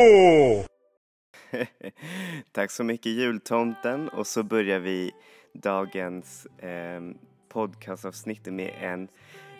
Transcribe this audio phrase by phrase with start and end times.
[2.52, 5.12] Tack så mycket jultomten och så börjar vi
[5.52, 7.00] dagens eh,
[7.48, 9.08] podcastavsnitt med en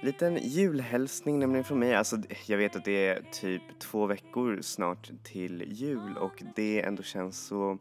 [0.01, 1.95] liten julhälsning nämligen från mig.
[1.95, 2.17] Alltså
[2.47, 7.47] jag vet att det är typ två veckor snart till jul och det ändå känns
[7.47, 7.79] så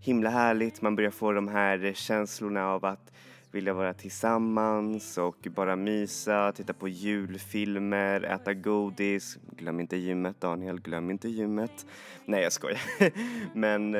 [0.00, 0.82] himla härligt.
[0.82, 3.12] Man börjar få de här känslorna av att
[3.50, 9.38] vilja vara tillsammans och bara mysa, titta på julfilmer, äta godis.
[9.56, 11.86] Glöm inte gymmet Daniel, glöm inte gymmet.
[12.24, 12.80] Nej jag skojar.
[13.58, 13.96] Men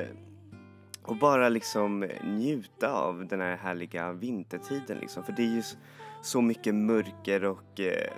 [1.03, 5.25] och bara liksom njuta av den här härliga vintertiden liksom.
[5.25, 5.63] För det är ju
[6.23, 8.13] så mycket mörker och eh,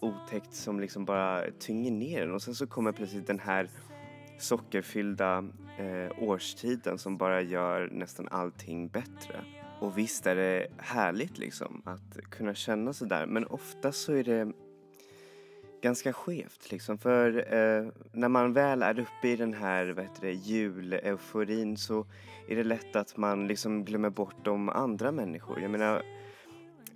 [0.00, 3.68] otäckt som liksom bara tynger ner en och sen så kommer plötsligt den här
[4.38, 5.44] sockerfyllda
[5.78, 9.44] eh, årstiden som bara gör nästan allting bättre.
[9.84, 14.52] Och visst är det härligt liksom att kunna känna sådär men ofta så är det
[15.82, 20.22] ganska skevt liksom för eh, när man väl är uppe i den här vad heter
[20.22, 22.06] det, juleuforin så
[22.48, 25.60] är det lätt att man liksom glömmer bort de andra människor.
[25.60, 26.02] Jag menar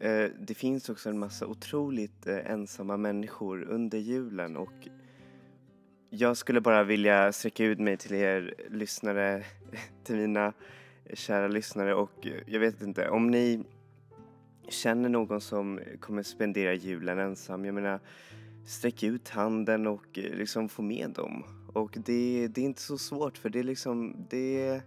[0.00, 4.88] eh, det finns också en massa otroligt eh, ensamma människor under julen och
[6.10, 9.44] jag skulle bara vilja sträcka ut mig till er lyssnare,
[10.04, 10.52] till mina
[11.14, 13.64] kära lyssnare och eh, jag vet inte om ni
[14.68, 17.64] känner någon som kommer spendera julen ensam.
[17.64, 18.00] Jag menar
[18.66, 21.44] sträck ut handen och eh, liksom få med dem.
[21.72, 24.80] Och det, det är inte så svårt för det är liksom det,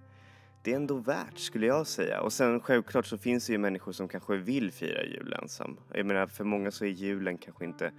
[0.64, 2.22] det är ändå värt skulle jag säga.
[2.22, 5.78] Och sen självklart så finns det ju människor som kanske vill fira jul ensam.
[5.94, 7.92] Jag menar för många så är julen kanske inte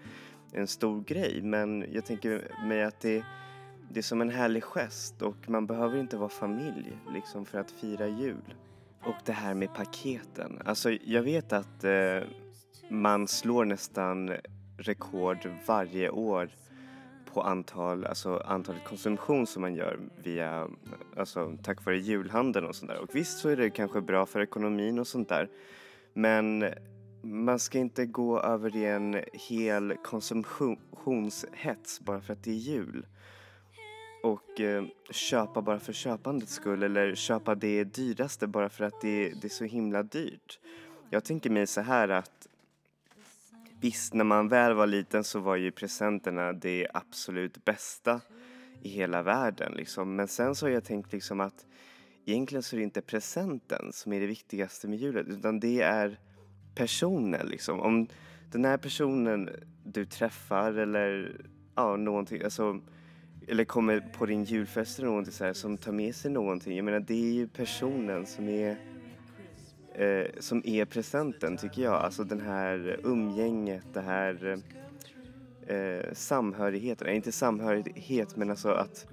[0.53, 3.25] en stor grej men jag tänker mig att det
[3.93, 7.71] det är som en härlig gest och man behöver inte vara familj liksom för att
[7.71, 8.55] fira jul.
[9.05, 10.63] Och det här med paketen.
[10.65, 12.19] Alltså jag vet att eh,
[12.89, 14.37] man slår nästan
[14.79, 16.51] rekord varje år
[17.33, 20.69] på antal, alltså antalet konsumtion som man gör via,
[21.17, 22.99] alltså tack vare julhandeln och sånt där.
[22.99, 25.49] Och visst så är det kanske bra för ekonomin och sånt där.
[26.15, 26.65] Men
[27.23, 33.07] man ska inte gå över i en hel konsumtionshets bara för att det är jul
[34.23, 39.29] och eh, köpa bara för köpandets skull eller köpa det dyraste bara för att det,
[39.29, 40.59] det är så himla dyrt.
[41.11, 42.49] Jag tänker mig så här att
[43.81, 48.21] visst, när man väl var liten så var ju presenterna det absolut bästa
[48.83, 50.17] i hela världen liksom.
[50.17, 51.67] Men sen så har jag tänkt liksom att
[52.27, 56.19] egentligen så är det inte presenten som är det viktigaste med julen utan det är
[56.75, 57.81] personen liksom.
[57.81, 58.09] Om
[58.53, 59.51] den här personen
[59.85, 61.37] du träffar eller
[61.75, 62.81] ja, någonting, alltså
[63.49, 66.77] eller kommer på din julfest eller någonting så här, som tar med sig någonting.
[66.77, 68.77] Jag menar det är ju personen som är
[69.95, 71.95] eh, som är presenten tycker jag.
[71.95, 74.59] Alltså den här umgänget, det här
[75.67, 79.07] eh, samhörigheten, inte samhörighet men alltså att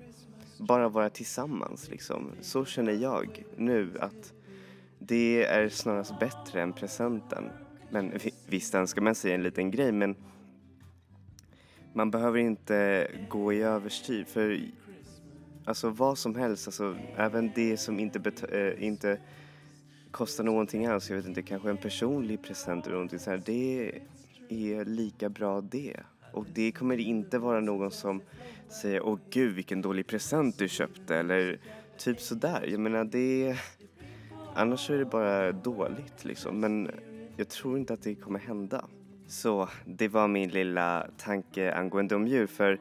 [0.58, 2.32] bara vara tillsammans liksom.
[2.42, 4.34] Så känner jag nu att
[5.00, 7.44] det är snarast bättre än presenten.
[7.92, 8.12] Men
[8.48, 10.16] visst önskar man sig en liten grej men
[12.00, 14.62] man behöver inte gå i överstyr för
[15.66, 19.20] alltså vad som helst, alltså även det som inte, äh, inte
[20.12, 23.92] kostar någonting alls, jag vet inte, kanske en personlig present eller någonting så här, det
[24.50, 26.00] är lika bra det.
[26.34, 28.22] Och det kommer inte vara någon som
[28.82, 31.60] säger åh gud vilken dålig present du köpte eller
[31.98, 32.66] typ sådär.
[32.68, 33.58] Jag menar det,
[34.54, 36.92] annars är det bara dåligt liksom men
[37.38, 38.86] jag tror inte att det kommer hända.
[39.30, 42.80] Så det var min lilla tanke angående om djur för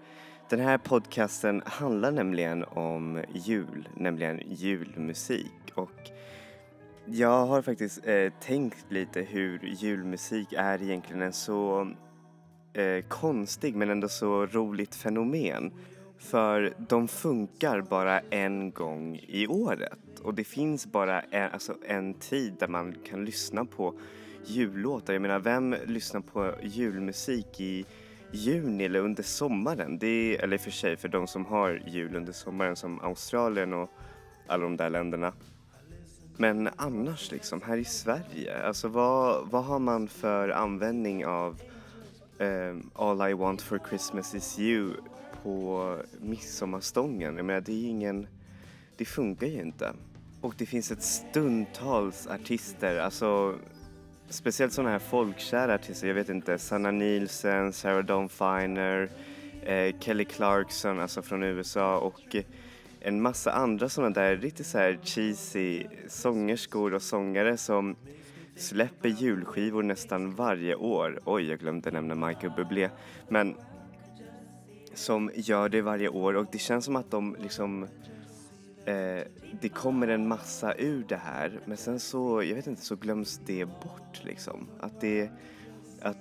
[0.51, 6.11] den här podcasten handlar nämligen om jul, nämligen julmusik och
[7.05, 11.91] jag har faktiskt eh, tänkt lite hur julmusik är egentligen en så
[12.73, 15.73] eh, konstig men ändå så roligt fenomen.
[16.19, 22.15] För de funkar bara en gång i året och det finns bara en, alltså en
[22.15, 23.95] tid där man kan lyssna på
[24.49, 25.13] jullåtar.
[25.13, 27.85] Jag menar, vem lyssnar på julmusik i
[28.33, 29.99] juni eller under sommaren?
[29.99, 33.91] Det är, eller för sig för de som har jul under sommaren som Australien och
[34.47, 35.33] alla de där länderna.
[36.37, 41.61] Men annars liksom, här i Sverige, alltså vad, vad har man för användning av
[42.39, 44.93] um, All I want for Christmas is you
[45.43, 47.37] på midsommarstången?
[47.37, 48.27] Jag menar, det är ingen,
[48.97, 49.93] det funkar ju inte.
[50.41, 53.59] Och det finns ett stundtals artister, alltså
[54.29, 59.11] speciellt sådana här folkkära artister, jag vet inte, Sanna Nielsen, Sarah Dawn Finer,
[59.63, 62.45] eh, Kelly Clarkson, alltså från USA och eh,
[63.01, 67.97] en massa andra sådana där riktigt så här cheesy sångerskor och sångare som
[68.57, 71.21] släpper julskivor nästan varje år.
[71.25, 72.91] Oj, jag glömde nämna Michael Bublé.
[73.29, 73.55] Men
[74.95, 77.87] som gör det varje år och det känns som att de liksom
[78.89, 79.23] eh,
[79.61, 83.41] det kommer en massa ur det här men sen så, jag vet inte, så glöms
[83.47, 84.69] det bort liksom.
[84.81, 85.31] Att det,
[86.01, 86.17] att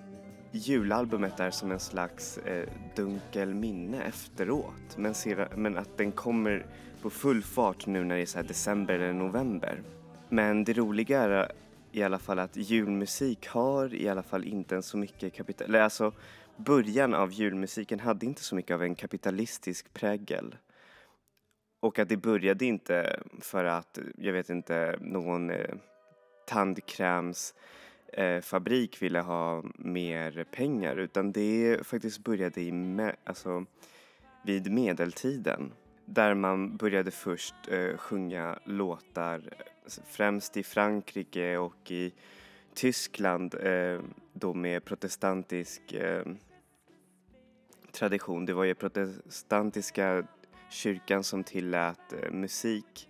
[0.52, 6.66] julalbumet är som en slags eh, dunkel minne efteråt men, ser, men att den kommer
[7.02, 9.82] på full fart nu när det är så december eller november.
[10.30, 11.48] Men det roliga är eh,
[11.92, 15.68] i alla fall att julmusik har i alla fall inte en så mycket kapital...
[15.68, 16.12] Eller alltså,
[16.58, 20.56] början av julmusiken hade inte så mycket av en kapitalistisk prägel.
[21.80, 25.76] Och att det började inte för att, jag vet inte, någon eh,
[26.48, 33.66] tandkrämsfabrik eh, ville ha mer pengar utan det faktiskt började i me alltså,
[34.44, 35.72] vid medeltiden
[36.06, 39.42] där man började först eh, sjunga låtar
[40.06, 42.14] främst i Frankrike och i
[42.74, 44.00] Tyskland eh,
[44.34, 46.26] då med protestantisk eh,
[47.92, 48.46] tradition.
[48.46, 50.24] Det var ju protestantiska
[50.70, 53.10] kyrkan som tillät eh, musik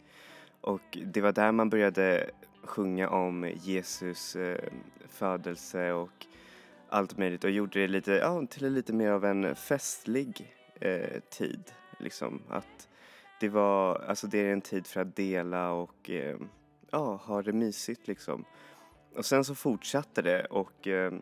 [0.61, 2.29] och det var där man började
[2.63, 4.69] sjunga om Jesus eh,
[5.07, 6.25] födelse och
[6.89, 11.71] allt möjligt och gjorde det lite, ja, till lite mer av en festlig eh, tid.
[11.99, 12.87] Liksom att
[13.39, 16.37] det var, alltså det är en tid för att dela och eh,
[16.91, 18.45] ja, ha det mysigt liksom.
[19.15, 21.13] Och sen så fortsatte det och eh,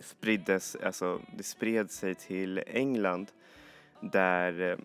[0.00, 3.32] spriddes, alltså det spred sig till England
[4.00, 4.78] där eh,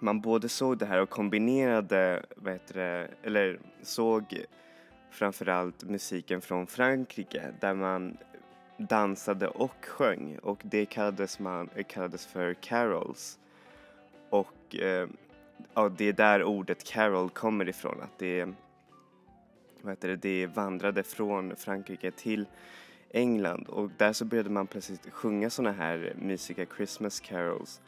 [0.00, 4.44] man både såg det här och kombinerade, vad heter det, eller såg
[5.10, 8.16] framförallt musiken från Frankrike där man
[8.76, 10.38] dansade och sjöng.
[10.42, 13.38] Och det kallades, man, eh, kallades för carols.
[14.30, 15.08] Och eh,
[15.74, 18.44] ja, det är där ordet carol kommer ifrån, att det,
[19.82, 22.46] vad heter det, det vandrade från Frankrike till
[23.10, 23.68] England.
[23.68, 27.80] Och där så började man plötsligt sjunga såna här eh, mysiga Christmas carols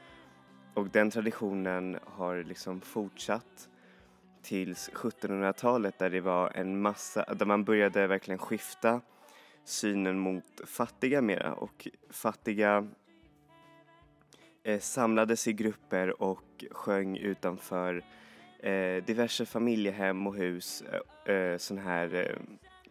[0.76, 3.68] och den traditionen har liksom fortsatt
[4.42, 9.00] tills 1700-talet där det var en massa, där man började verkligen skifta
[9.64, 11.54] synen mot fattiga mera.
[11.54, 12.88] Och fattiga
[14.62, 18.04] eh, samlades i grupper och sjöng utanför
[18.60, 20.82] eh, diverse familjehem och hus,
[21.26, 22.36] eh, eh sån här eh,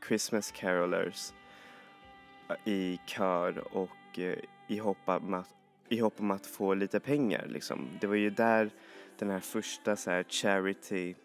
[0.07, 1.33] Christmas carolers
[2.49, 5.55] eh, i kör och eh, i hopp om att
[5.89, 7.87] i hopp om att få lite pengar liksom.
[8.01, 8.69] Det var ju där
[9.17, 11.15] den här första så här charity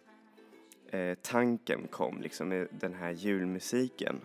[0.91, 4.21] eh, tanken kom liksom med den här julmusiken.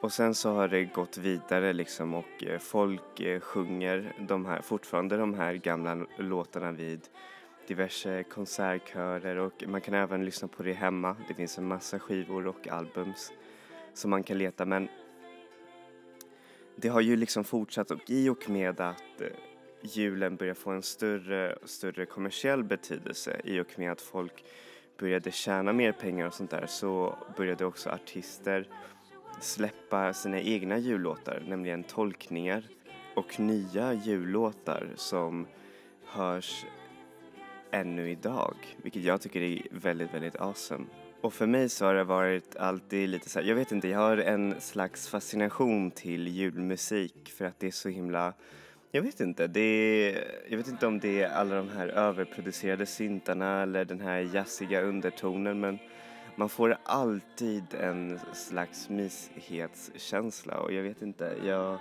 [0.00, 4.62] Och sen så har det gått vidare liksom och eh, folk eh, sjunger de här,
[4.62, 7.00] fortfarande de här gamla låtarna vid
[7.66, 11.16] diverse konsertkörer och man kan även lyssna på det hemma.
[11.28, 13.32] Det finns en massa skivor och albums
[13.94, 14.88] som man kan leta men
[16.76, 19.28] det har ju liksom fortsatt och i och med att eh,
[19.82, 24.44] julen börjar få en större, större kommersiell betydelse i och med att folk
[24.98, 28.68] började tjäna mer pengar och sånt där så började också artister
[29.40, 32.62] släppa sina egna jullåtar, nämligen tolkningar
[33.14, 35.46] och nya jullåtar som
[36.04, 36.64] hörs
[37.70, 40.84] ännu idag, vilket jag tycker är väldigt, väldigt awesome.
[41.20, 43.98] Och för mig så har det varit alltid lite så här, jag vet inte, jag
[43.98, 48.34] har en slags fascination till julmusik för att det är så himla
[48.90, 49.46] jag vet inte.
[49.46, 54.00] Det är, jag vet inte om det är alla de här överproducerade syntarna eller den
[54.00, 55.78] här jazziga undertonen men
[56.36, 61.78] man får alltid en slags myshetskänsla och jag vet inte, jag,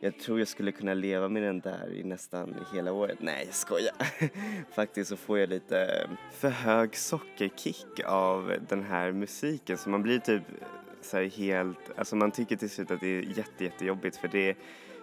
[0.00, 3.18] jag tror jag skulle kunna leva med den där i nästan hela året.
[3.20, 3.94] Nej, jag skojar.
[4.74, 10.18] Faktiskt så får jag lite för hög sockerkick av den här musiken så man blir
[10.18, 10.42] typ
[11.00, 14.56] så helt, alltså man tycker till slut att det är jätte, jättejobbigt för det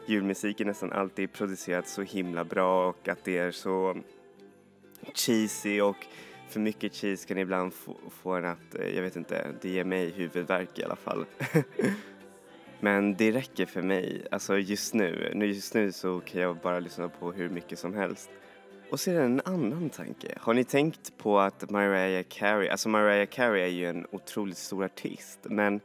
[0.05, 3.97] Julmusik är nästan alltid producerat så himla bra och att det är så
[5.13, 6.07] cheesy och
[6.49, 9.83] för mycket cheese kan ibland få, få en att, eh, jag vet inte, det ger
[9.83, 11.25] mig huvudvärk i alla fall.
[12.79, 15.31] Men det räcker för mig, alltså just nu.
[15.35, 18.29] Just nu så kan jag bara lyssna på hur mycket som helst.
[18.89, 20.37] Och sedan en annan tanke.
[20.39, 24.85] Har ni tänkt på att Mariah Carey, alltså Mariah Carey är ju en otroligt stor
[24.85, 25.79] artist men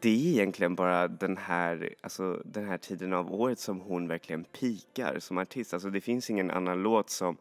[0.00, 4.44] det är egentligen bara den här, alltså, den här tiden av året som hon verkligen
[4.44, 5.74] pikar som artist.
[5.74, 7.36] Alltså det finns ingen annan låt som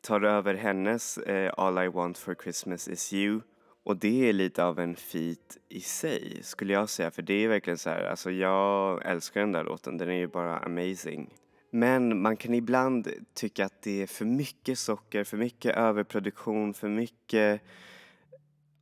[0.00, 3.40] tar över hennes eh, All I want for Christmas is you.
[3.84, 7.48] Och det är lite av en feat i sig skulle jag säga för det är
[7.48, 11.30] verkligen så här, alltså jag älskar den där låten, den är ju bara amazing.
[11.70, 16.88] Men man kan ibland tycka att det är för mycket socker, för mycket överproduktion, för
[16.88, 17.62] mycket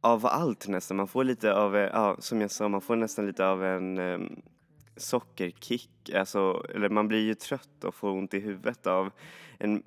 [0.03, 0.97] av allt nästan.
[0.97, 3.99] Man får lite av, eh, ja som jag sa, man får nästan lite av en
[3.99, 4.43] um,
[4.97, 9.11] sockerkick, alltså, eller man blir ju trött och får ont i huvudet av
[9.59, 9.83] en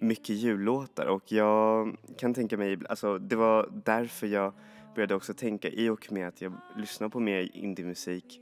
[0.00, 4.52] mycket jullåtar och jag kan tänka mig, alltså det var därför jag
[4.94, 8.40] började också tänka i och med att jag lyssnar på mer indiemusik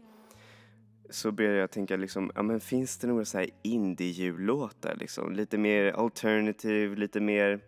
[1.10, 5.32] så började jag tänka liksom, ja men finns det några så här indie-jullåtar liksom?
[5.32, 7.60] Lite mer alternative, lite mer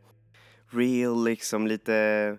[0.71, 2.39] real liksom, lite,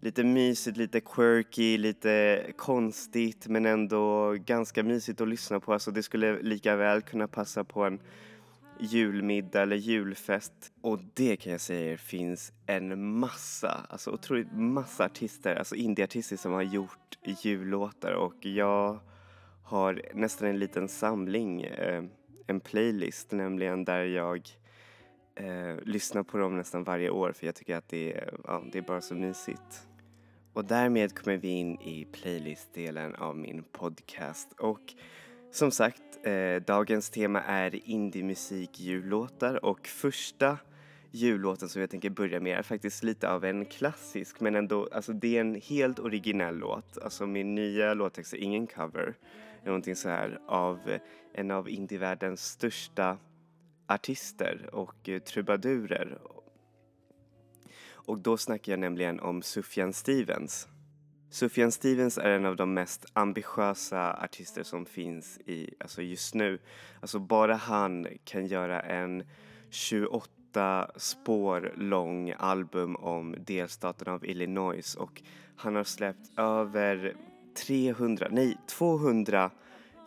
[0.00, 5.72] lite mysigt, lite quirky, lite konstigt men ändå ganska mysigt att lyssna på.
[5.72, 8.00] Alltså det skulle lika väl kunna passa på en
[8.80, 10.72] julmiddag eller julfest.
[10.80, 16.52] Och det kan jag säga finns en massa, alltså otroligt massa artister, alltså indieartister som
[16.52, 19.00] har gjort jullåtar och jag
[19.64, 22.04] har nästan en liten samling, eh,
[22.46, 24.48] en playlist nämligen där jag
[25.34, 28.78] eh, lyssnar på dem nästan varje år för jag tycker att det är, ja, det
[28.78, 29.87] är bara så mysigt.
[30.52, 34.94] Och därmed kommer vi in i playlistdelen av min podcast och
[35.50, 40.58] som sagt, eh, dagens tema är indiemusik jullåtar och första
[41.10, 45.12] jullåten som jag tänker börja med är faktiskt lite av en klassisk men ändå, alltså
[45.12, 46.98] det är en helt originell låt.
[46.98, 49.14] Alltså min nya låttext är ingen cover
[49.64, 51.00] någonting så här av eh,
[51.32, 53.18] en av indievärldens största
[53.86, 56.18] artister och eh, trubadurer.
[58.08, 60.68] Och då snackar jag nämligen om Sufjan Stevens.
[61.30, 66.58] Sufjan Stevens är en av de mest ambitiösa artister som finns i, alltså just nu.
[67.00, 69.24] Alltså bara han kan göra en
[69.70, 75.22] 28 spår lång album om delstaten av Illinois och
[75.56, 77.16] han har släppt över
[77.66, 79.50] 300, nej 200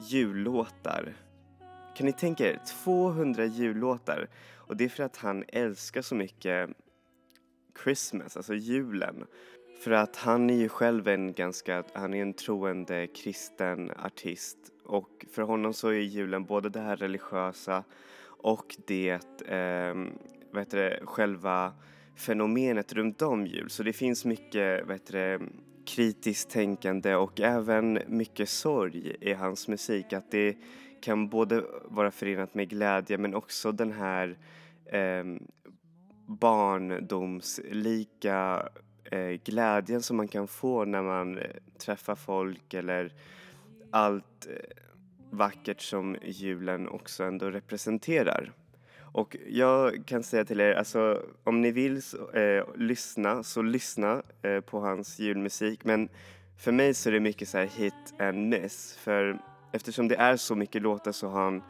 [0.01, 1.13] jullåtar.
[1.97, 4.29] Kan ni tänka er 200 jullåtar?
[4.55, 6.69] Och det är för att han älskar så mycket
[7.83, 9.25] Christmas, alltså julen.
[9.83, 15.25] För att han är ju själv en ganska, han är en troende kristen artist och
[15.31, 17.83] för honom så är julen både det här religiösa
[18.25, 19.09] och det,
[19.47, 19.95] eh,
[20.51, 21.73] vad heter det, själva
[22.15, 23.69] fenomenet runt om jul.
[23.69, 25.39] Så det finns mycket, vad heter det,
[25.85, 30.13] kritiskt tänkande och även mycket sorg i hans musik.
[30.13, 30.57] Att det
[31.01, 34.37] kan både vara förenat med glädje men också den här
[34.85, 35.23] eh,
[36.39, 38.69] barndomslika
[39.03, 41.43] eh, glädjen som man kan få när man eh,
[41.77, 43.13] träffar folk eller
[43.91, 44.55] allt eh,
[45.29, 48.53] vackert som julen också ändå representerar.
[49.13, 52.01] Och jag kan säga till er, alltså om ni vill
[52.33, 55.85] eh, lyssna så lyssna eh, på hans julmusik.
[55.85, 56.09] Men
[56.57, 58.97] för mig så är det mycket så hit and miss.
[58.97, 59.39] För
[59.71, 61.63] eftersom det är så mycket låtar så har han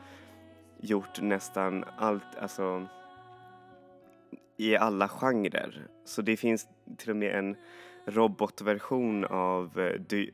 [0.80, 2.88] gjort nästan allt, alltså
[4.62, 5.88] i alla genrer.
[6.06, 7.56] Så det finns till och med en
[8.06, 10.26] robotversion av eh, Do,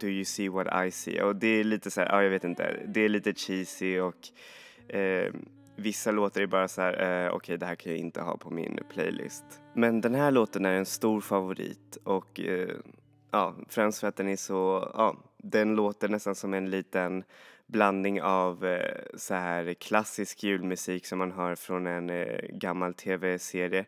[0.00, 1.22] Do you see what I see?
[1.22, 4.28] Och det är lite så här, ja jag vet inte, det är lite cheesy och
[4.94, 5.32] eh,
[5.76, 8.36] Vissa låtar är bara så här, eh, okej okay, det här kan jag inte ha
[8.36, 9.44] på min playlist.
[9.74, 12.76] Men den här låten är en stor favorit och eh,
[13.30, 17.24] ja, främst för att den är så, ja, den låter nästan som en liten
[17.66, 23.86] blandning av eh, så här klassisk julmusik som man hör från en eh, gammal tv-serie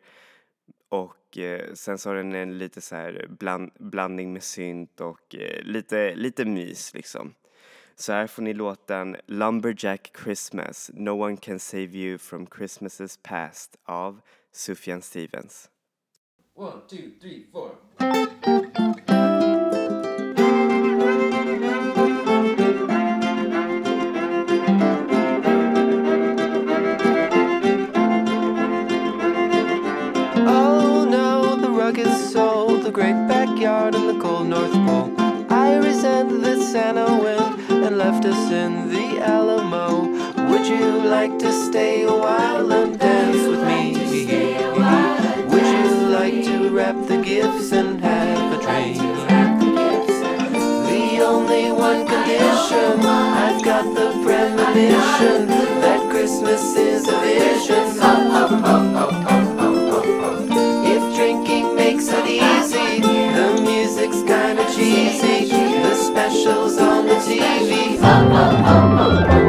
[0.89, 5.35] och eh, sen så har den en lite så här bland, blandning med synt och
[5.35, 7.35] eh, lite, lite mys liksom.
[7.95, 13.77] Så här får ni låten Lumberjack Christmas, No One Can Save You from Christmases Past
[13.85, 14.21] av
[14.53, 15.71] Sufjan Stevens.
[16.55, 17.71] One, two, three, four.
[32.87, 35.13] The great backyard and the cold North Pole.
[35.51, 40.07] I resent the Santa wind and left us in the Alamo.
[40.49, 43.95] Would you like to stay a while and dance with me?
[45.51, 45.89] Would you
[46.19, 48.99] like to wrap the gifts and have a drink?
[50.93, 55.49] The only one condition, I've got the premonition
[55.83, 57.67] that Christmas is a vision.
[59.19, 59.26] If
[68.69, 69.46] oh, oh, oh.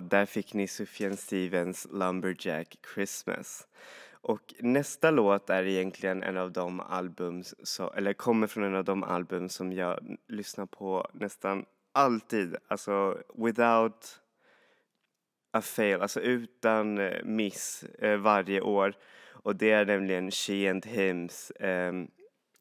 [0.00, 3.66] Där fick ni Sufjan Stevens Lumberjack Christmas.
[4.10, 8.84] Och nästa låt är egentligen en av de album, så, eller kommer från en av
[8.84, 14.20] de album som jag lyssnar på nästan alltid, alltså without
[15.52, 18.94] a fail, alltså utan eh, miss eh, varje år.
[19.44, 22.10] Och det är nämligen She and Hims um,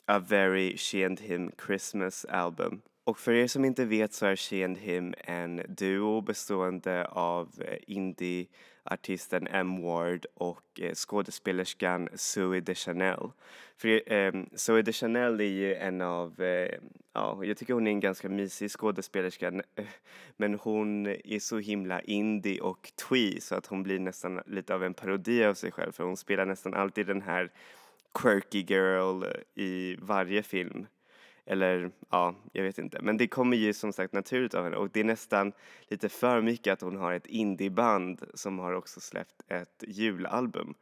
[0.06, 2.82] A Very She and Him Christmas Album.
[3.03, 7.49] Och för er som inte vet så är She and Him en duo bestående av
[7.65, 9.81] eh, indieartisten M.
[9.81, 13.31] Ward och eh, skådespelerskan Zoe de Chanel.
[13.77, 16.69] För um, Zoe de Chanel är ju en av, uh,
[17.13, 19.51] ja, jag tycker hon är en ganska mysig skådespelerska
[20.37, 24.83] men hon är så himla indie och twee så att hon blir nästan lite av
[24.83, 27.51] en parodi av sig själv för hon spelar nästan alltid den här
[28.13, 29.23] quirky girl
[29.55, 30.87] i varje film.
[31.45, 33.01] Eller ja, jag vet inte.
[33.01, 35.54] Men det kommer ju som sagt naturligt av henne och det är nästan
[35.88, 40.73] lite för mycket att hon har ett indieband som har också släppt ett julalbum.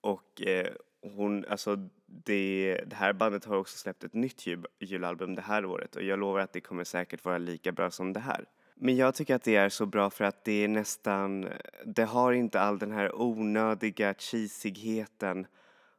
[0.00, 5.34] Och eh, hon, alltså det, det här bandet har också släppt ett nytt jul, julalbum
[5.34, 8.20] det här året och jag lovar att det kommer säkert vara lika bra som det
[8.20, 8.44] här.
[8.74, 11.48] Men jag tycker att det är så bra för att det är nästan,
[11.84, 15.46] det har inte all den här onödiga cheesigheten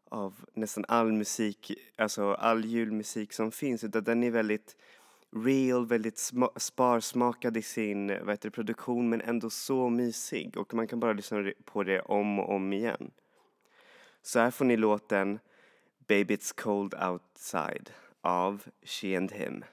[0.10, 4.76] av nästan all musik, alltså all julmusik som finns utan den är väldigt
[5.36, 10.88] real, väldigt sparsmakad i sin vad heter det, produktion men ändå så mysig och man
[10.88, 13.12] kan bara lyssna på det om och om igen.
[14.22, 15.40] Så här får ni låten
[16.08, 17.90] Baby It's Cold Outside
[18.22, 19.64] av She and Him.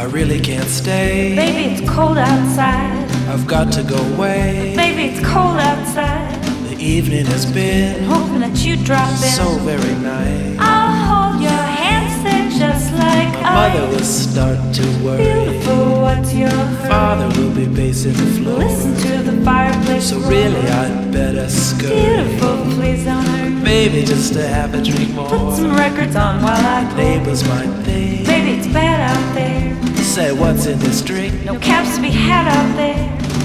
[0.00, 1.36] I really can't stay.
[1.36, 3.06] Baby, it's cold outside.
[3.28, 4.72] I've got to go away.
[4.74, 6.42] Baby, it's cold outside.
[6.70, 9.16] The evening has been Hoping that you drop in.
[9.36, 10.56] so very nice.
[10.58, 15.22] I'll hold your hands, they're just like My mother will start to worry.
[15.22, 16.48] Beautiful, what's your
[16.88, 18.58] Father will be pacing the floor.
[18.60, 20.08] Listen to the fireplace.
[20.08, 20.30] So roar.
[20.30, 22.00] really, I'd better scurry.
[22.00, 23.62] Beautiful, please don't hurt me.
[23.62, 25.28] Maybe just to have a drink more.
[25.28, 26.90] Put some records on while I.
[26.96, 28.26] Neighbors might think.
[28.26, 29.89] Baby, it's bad out there.
[30.10, 31.44] Say what's in this drink.
[31.44, 32.98] No caps to be had out there.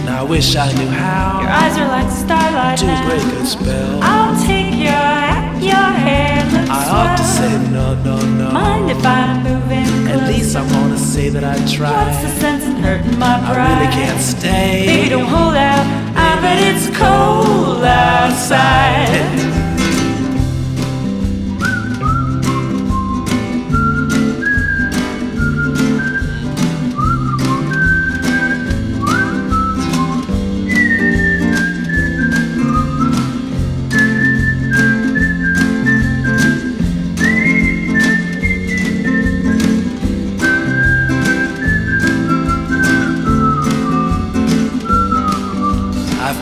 [0.03, 1.39] Now I wish I knew how.
[1.39, 3.07] Your eyes are like starlight to now.
[3.07, 3.99] break a spell.
[4.01, 8.51] I'll take your hat, your hair looks I ought to say no, no, no.
[8.51, 12.07] Mind if I'm moving At least I'm gonna say that I tried.
[12.07, 13.59] What's the sense in hurting my pride?
[13.59, 14.85] I really can't stay.
[14.87, 15.85] Baby, don't hold out.
[16.17, 19.54] I bet it's cold outside.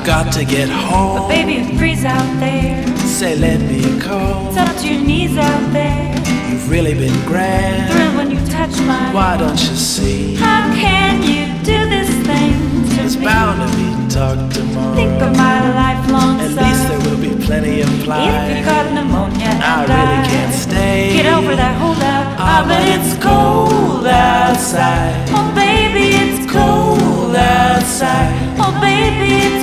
[0.04, 1.16] I've got to get home.
[1.20, 2.86] But baby, it freeze out there.
[3.08, 4.48] Say, let me go.
[4.50, 6.12] It's up to your knees out there.
[6.52, 7.90] You've really been grand.
[7.90, 9.14] Thrill when you touch my.
[9.14, 10.36] Why don't you see?
[10.36, 12.52] How can you do this thing
[12.98, 13.24] to It's me?
[13.24, 14.94] bound to be talk tomorrow.
[14.94, 18.92] Think of my lifelong At least there will be plenty of Even if you caught
[18.94, 21.14] pneumonia and I really can't stay.
[21.14, 22.36] Get over that holdout.
[22.44, 25.30] Ah, but it's cold outside.
[25.32, 28.36] Oh, baby, it's cold outside.
[28.60, 29.63] Oh, baby, it's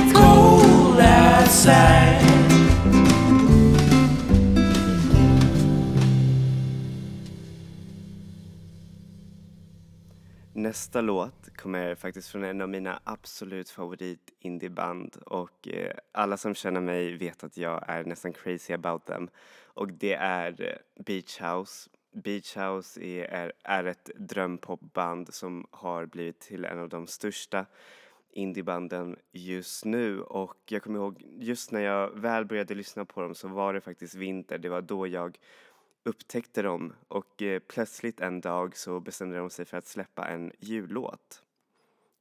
[1.51, 2.21] outside.
[10.53, 16.55] Nästa låt kommer faktiskt från en av mina absolut favorit indieband och eh, alla som
[16.55, 19.29] känner mig vet att jag är nästan crazy about them.
[19.63, 21.89] Och det är eh, Beach House.
[22.13, 27.65] Beach House är, är, är ett drömpopband som har blivit till en av de största
[28.31, 33.35] indiebanden just nu och jag kommer ihåg just när jag väl började lyssna på dem
[33.35, 34.57] så var det faktiskt vinter.
[34.57, 35.37] Det var då jag
[36.03, 40.51] upptäckte dem och eh, plötsligt en dag så bestämde de sig för att släppa en
[40.59, 41.43] jullåt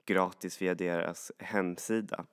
[0.04, 2.24] gratis via deras hemsida.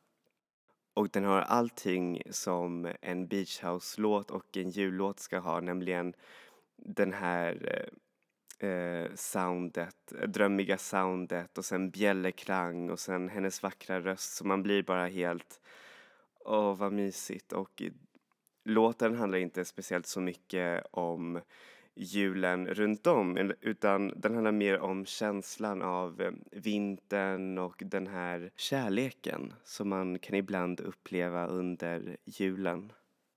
[0.94, 6.14] Och den har allting som en beach house-låt och en jullåt ska ha, nämligen
[6.76, 7.98] den här eh,
[8.60, 14.84] eh, soundet, drömmiga soundet och sen bjällerklang och sen hennes vackra röst så man blir
[14.84, 15.62] bara helt,
[16.46, 17.82] åh vad mysigt och
[18.66, 21.42] låten handlar inte speciellt så mycket om
[21.98, 28.52] julen runt om utan den handlar mer om känslan av eh, vintern och den här
[28.56, 32.92] kärleken som man kan ibland uppleva under julen.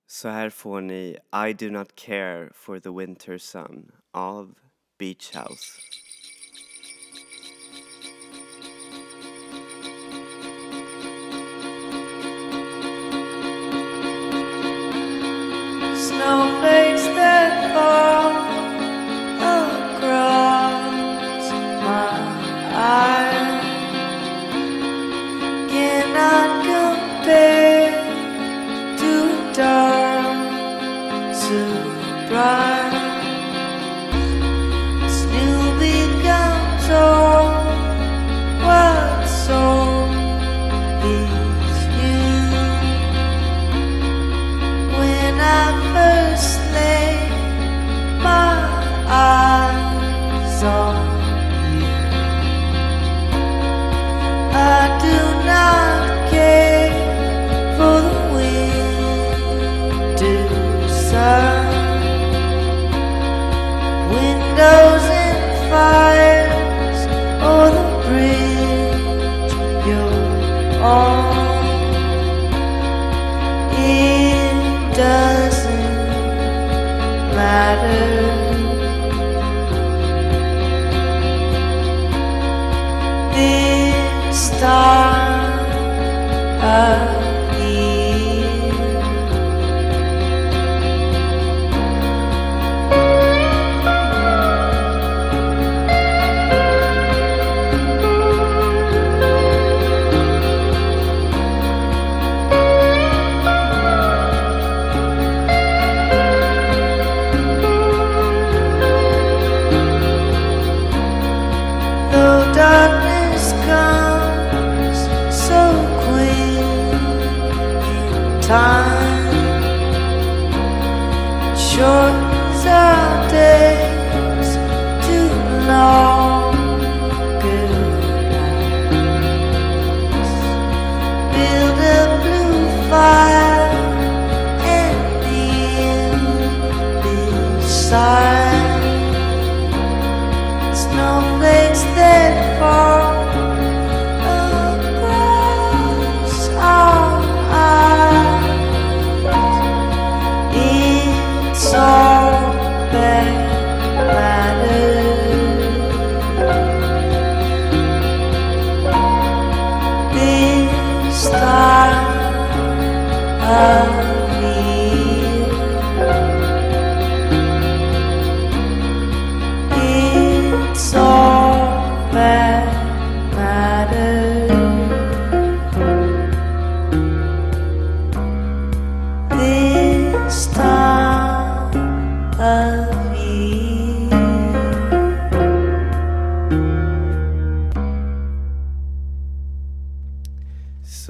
[0.07, 1.17] Så här får ni
[1.49, 4.55] I do not care for the winter sun av
[5.01, 5.81] Beach House.
[15.97, 16.90] Snowflakes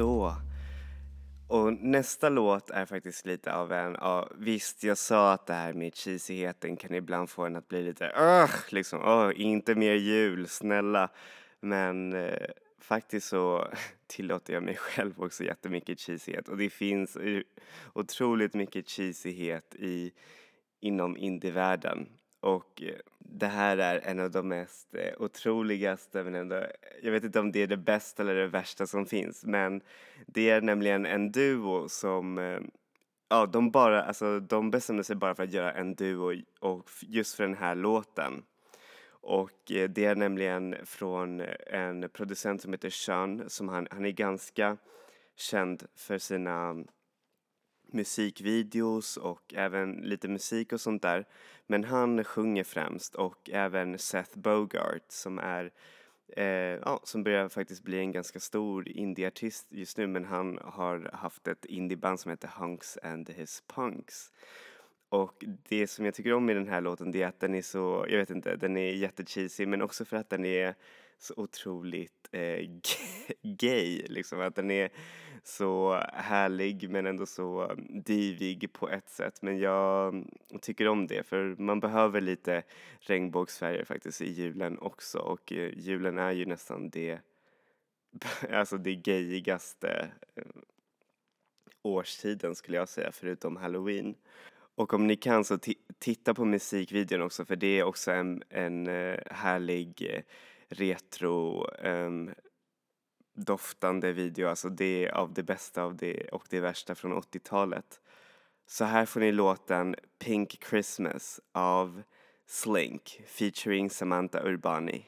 [0.01, 0.35] Så.
[1.49, 5.73] Och nästa låt är faktiskt lite av en, ja, visst jag sa att det här
[5.73, 8.55] med cheesigheten kan ibland få en att bli lite Ugh!
[8.69, 11.09] liksom, åh, inte mer jul, snälla.
[11.61, 12.47] Men eh,
[12.79, 13.69] faktiskt så
[14.07, 17.19] tillåter jag mig själv också jättemycket cheesighet och det finns
[17.93, 20.13] otroligt mycket cheesighet i,
[20.81, 22.09] inom indievärlden.
[22.41, 26.63] Och eh, det här är en av de mest eh, otroligaste, men ändå,
[27.03, 29.81] jag vet inte om det är det bästa eller det värsta som finns, men
[30.27, 32.61] det är nämligen en duo som, eh,
[33.29, 37.35] ja, de bara, alltså de bestämde sig bara för att göra en duo och just
[37.35, 38.43] för den här låten.
[39.23, 44.77] Och det är nämligen från en producent som heter Sean, som han, han är ganska
[45.37, 46.85] känd för sina
[47.93, 51.25] musikvideos och även lite musik och sånt där.
[51.67, 55.73] Men han sjunger främst och även Seth Bogart som är
[56.37, 56.45] eh,
[56.85, 61.49] ja, som börjar faktiskt bli en ganska stor indieartist just nu men han har haft
[61.49, 64.33] ett indieband som heter Hunks and his Punks.
[65.09, 67.63] Och det som jag tycker om i den här låten det är att den är
[67.63, 70.75] så, jag vet inte, den är jättecheesy men också för att den är
[71.23, 72.71] så otroligt eh,
[73.43, 74.41] gay liksom.
[74.41, 74.91] Att den är
[75.43, 79.43] så härlig men ändå så divig på ett sätt.
[79.43, 80.25] Men jag
[80.61, 82.63] tycker om det för man behöver lite
[83.01, 87.19] regnbågsfärger faktiskt i julen också och eh, julen är ju nästan det,
[88.53, 90.45] alltså det gayigaste eh,
[91.83, 94.15] årstiden skulle jag säga förutom halloween.
[94.75, 95.59] Och om ni kan så
[95.99, 100.23] titta på musikvideon också för det är också en, en eh, härlig eh,
[100.71, 102.31] retro um,
[103.35, 108.01] doftande video, alltså det är av det bästa av det och det värsta från 80-talet.
[108.67, 112.03] Så här får ni låten Pink Christmas av
[112.47, 115.07] Slink featuring Samantha Urbani.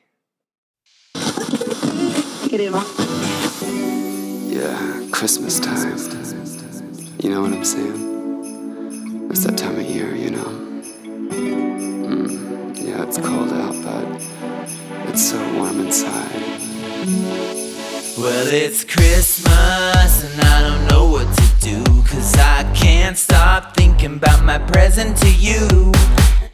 [4.51, 5.96] Yeah, Christmas time.
[7.18, 9.31] You know what I'm saying?
[9.31, 10.71] It's that time of year, you know.
[11.32, 14.04] Mm, yeah, it's cold out, but
[15.08, 16.30] it's so warm inside.
[18.18, 21.84] Well, it's Christmas and I don't know what to do.
[22.02, 25.92] Cause I can't stop thinking about my present to you.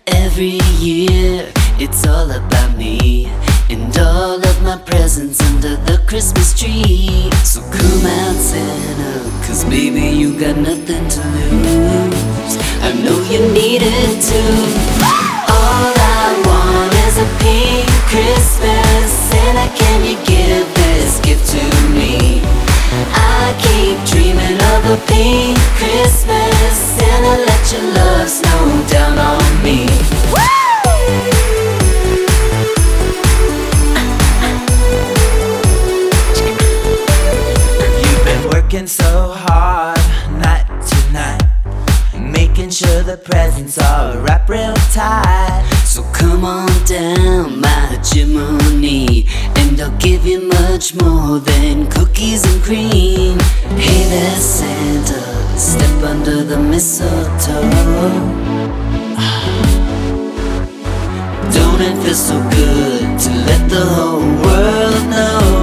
[0.06, 3.26] Every year, it's all about me
[3.68, 7.30] and all of my presents under the Christmas tree.
[7.44, 12.67] So come out, Santa, cause baby, you got nothing to lose.
[12.80, 14.54] I know you need it too.
[15.50, 19.12] All I want is a pink Christmas.
[19.30, 22.40] Santa, can you give this gift to me?
[23.12, 26.72] I keep dreaming of a pink Christmas.
[26.96, 28.28] Santa, let your love
[43.30, 45.62] presents are wrapped real tight.
[45.84, 52.62] So come on down my chimney, and I'll give you much more than cookies and
[52.62, 53.38] cream.
[53.76, 57.70] Hey there, Santa, step under the mistletoe.
[61.52, 65.57] Don't it feel so good to let the whole world know?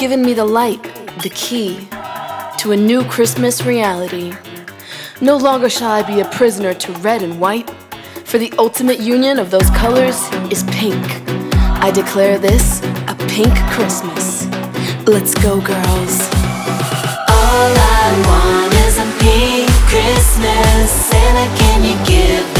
[0.00, 0.82] Given me the light,
[1.22, 1.76] the key
[2.56, 4.32] to a new Christmas reality.
[5.20, 7.68] No longer shall I be a prisoner to red and white,
[8.24, 10.18] for the ultimate union of those colors
[10.50, 11.04] is pink.
[11.84, 14.46] I declare this a pink Christmas.
[15.06, 16.16] Let's go, girls.
[17.36, 20.90] All I want is a pink Christmas.
[20.90, 22.59] Santa, can you give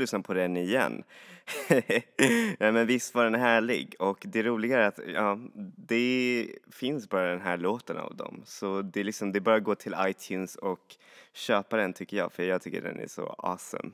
[0.00, 1.02] lyssna på den igen.
[2.58, 5.38] Nej, men visst var den härlig och det roliga är att ja,
[5.76, 8.42] det finns bara den här låten av dem.
[8.44, 10.96] Så det är liksom, det är bara att gå till iTunes och
[11.32, 13.90] köpa den tycker jag, för jag tycker den är så awesome.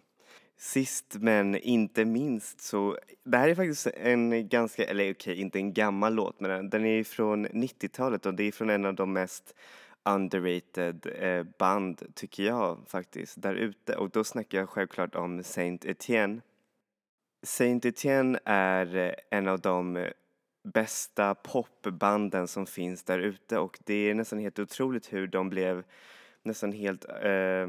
[0.59, 5.73] Sist men inte minst så, det här är faktiskt en ganska, eller okej, inte en
[5.73, 8.95] gammal låt, men den- den är ju från 90-talet och det är från en av
[8.95, 9.55] de mest
[10.07, 13.97] underrated eh, band, tycker jag faktiskt, där ute.
[13.97, 16.40] Och då snackar jag självklart om Saint Etienne.
[17.42, 20.09] Saint Etienne är eh, en av de
[20.75, 25.85] bästa popbanden som finns där ute och det är nästan helt otroligt hur de blev
[26.42, 27.66] nästan helt eh,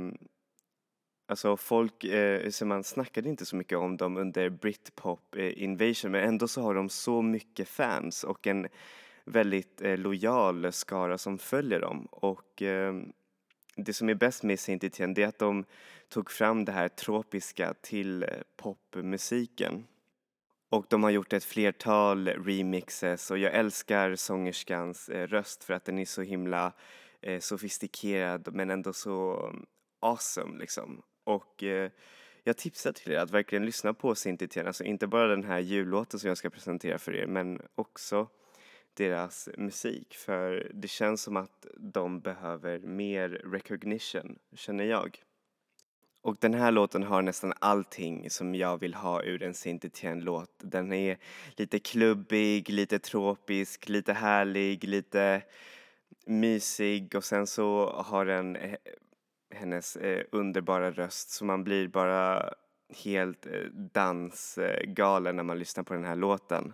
[1.29, 6.11] Alltså folk, eh, så man snackade inte så mycket om dem under Britpop eh, invasion
[6.11, 8.67] men ändå så har de så mycket fans och en
[9.27, 12.93] väldigt eh, lojal skara som följer dem och eh,
[13.75, 15.65] det som är bäst med Saint Etienne det är att de
[16.09, 19.87] tog fram det här tropiska till eh, popmusiken.
[20.69, 25.85] Och de har gjort ett flertal remixes och jag älskar sångerskans eh, röst för att
[25.85, 26.73] den är så himla
[27.21, 29.65] eh, sofistikerad men ändå så mm,
[29.99, 31.01] awesome liksom.
[31.23, 31.91] Och eh,
[32.43, 35.59] jag tipsar till er att verkligen lyssna på Saint Etienne, alltså inte bara den här
[35.59, 38.27] jullåten som jag ska presentera för er men också
[38.97, 45.23] deras musik för det känns som att de behöver mer recognition, känner jag.
[46.21, 50.51] Och den här låten har nästan allting som jag vill ha ur en Saint Etienne-låt.
[50.57, 51.17] Den är
[51.55, 55.41] lite klubbig, lite tropisk, lite härlig, lite
[56.25, 58.75] mysig och sen så har den eh,
[59.51, 62.53] hennes eh, underbara röst så man blir bara
[63.03, 63.61] helt eh,
[63.93, 66.73] dansgalen när man lyssnar på den här låten.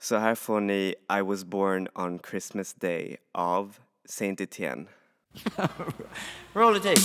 [0.00, 3.76] Så här får ni I was born on Christmas day av
[4.08, 4.86] Saint Etienne.
[6.54, 7.00] Roll the tape.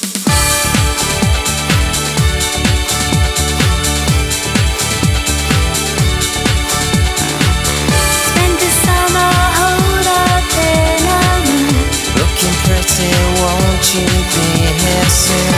[8.28, 11.76] Spent the summer holed up in a room.
[12.20, 14.48] Looking pretty, won't you be
[14.82, 15.54] here soon?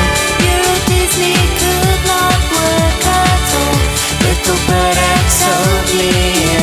[0.49, 3.79] Euro Disney could not work at all.
[4.25, 6.62] Little bird had told me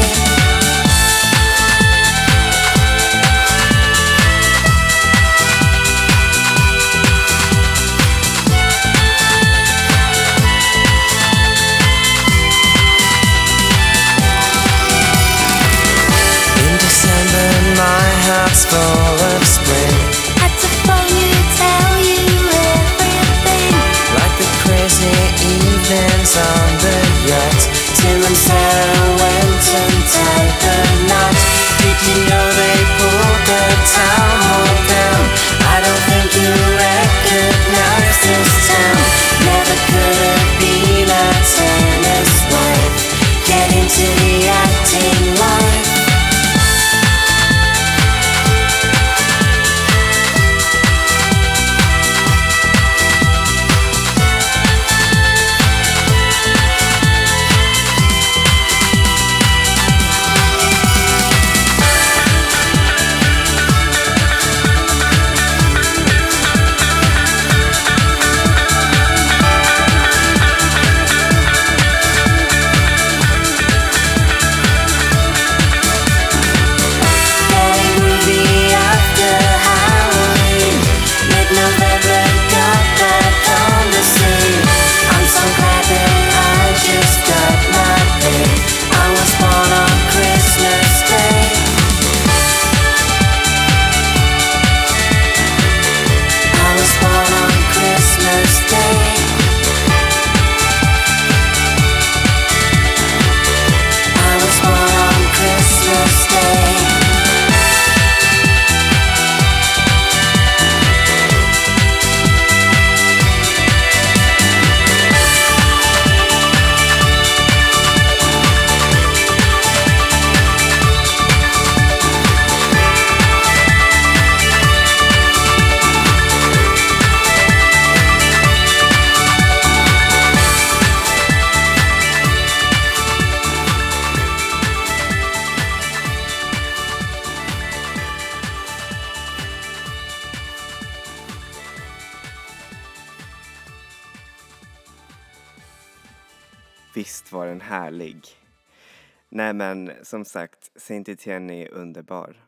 [149.61, 152.45] men som sagt, Saint Etienne är underbar.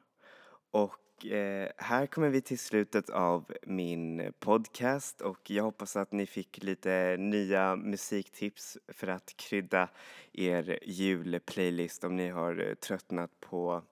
[0.72, 6.26] Och eh, här kommer vi till slutet av min podcast och jag hoppas att ni
[6.26, 9.89] fick lite nya musiktips för att krydda
[10.32, 13.84] er julplaylist om ni har eh, tröttnat på,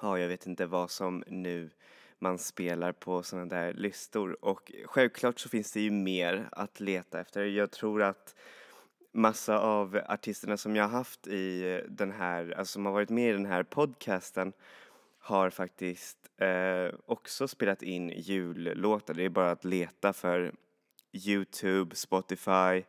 [0.00, 1.70] ja jag vet inte vad som nu
[2.18, 7.20] man spelar på sådana där listor och självklart så finns det ju mer att leta
[7.20, 7.44] efter.
[7.44, 8.34] Jag tror att
[9.16, 13.10] massa av artisterna som jag har haft i eh, den här, alltså som har varit
[13.10, 14.52] med i den här podcasten
[15.18, 19.14] har faktiskt eh, också spelat in jullåtar.
[19.14, 20.54] Det är bara att leta för
[21.12, 22.84] Youtube, Spotify,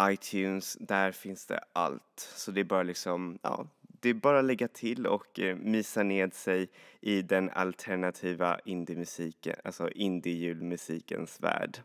[0.00, 2.30] iTunes, där finns det allt.
[2.36, 6.02] Så det är bara liksom, ja, det är bara att lägga till och eh, mysa
[6.02, 6.68] ned sig
[7.00, 11.78] i den alternativa indiemusiken, alltså indie-julmusikens värld.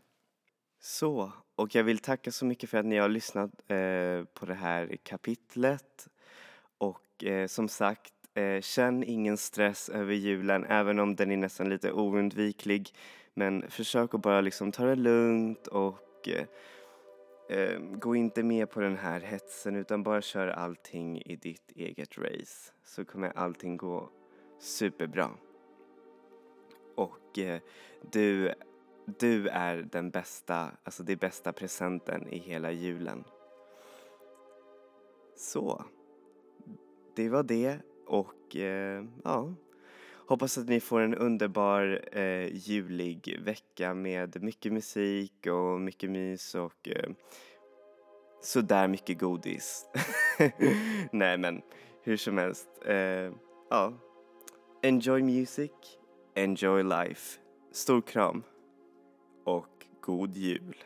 [0.82, 4.54] Så, och jag vill tacka så mycket för att ni har lyssnat eh, på det
[4.54, 6.08] här kapitlet.
[6.78, 11.68] Och eh, som sagt, eh, känn ingen stress över julen, även om den är nästan
[11.68, 12.94] lite oundviklig.
[13.34, 16.46] Men försök att bara liksom ta det lugnt och eh,
[17.58, 22.18] eh, gå inte med på den här hetsen utan bara kör allting i ditt eget
[22.18, 22.72] race.
[22.84, 24.10] Så kommer allting gå
[24.60, 25.30] superbra.
[26.94, 27.60] Och eh,
[28.12, 28.54] du,
[29.04, 33.24] du är den bästa, alltså det bästa presenten i hela julen.
[35.36, 35.84] Så,
[37.16, 39.54] det var det och eh, ja,
[40.26, 46.54] hoppas att ni får en underbar eh, julig vecka med mycket musik och mycket mys
[46.54, 47.10] och eh,
[48.42, 49.86] sådär mycket godis.
[51.12, 51.62] Nej men
[52.02, 53.32] hur som helst, eh,
[53.70, 53.92] ja.
[54.82, 55.70] Enjoy music,
[56.34, 57.40] enjoy life.
[57.72, 58.42] Stor kram
[59.44, 60.84] och god jul.